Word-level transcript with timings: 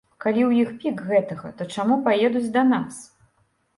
Калі 0.23 0.39
ў 0.45 0.51
іх 0.63 0.69
пік 0.83 1.03
гэтага, 1.11 1.51
то 1.59 1.67
чаму 1.75 1.99
паедуць 2.07 2.45
да 2.57 2.61
нас? 2.73 2.95